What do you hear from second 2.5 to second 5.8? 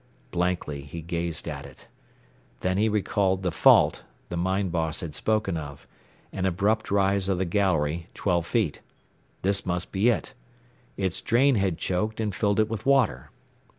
Then he recalled the "fault" the mine boss had spoken